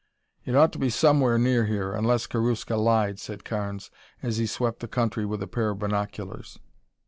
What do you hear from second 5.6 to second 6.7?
of binoculars.